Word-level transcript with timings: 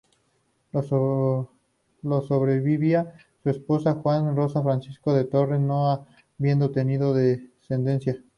Lo 0.71 0.81
sobrevivía 2.23 3.13
su 3.43 3.49
esposa, 3.51 3.93
Juana 3.95 4.33
Rosa 4.33 4.63
Franco 4.63 5.13
de 5.13 5.25
Torres, 5.25 5.59
no 5.59 6.07
habiendo 6.39 6.71
tenido 6.71 7.13
descendencia. 7.13 8.19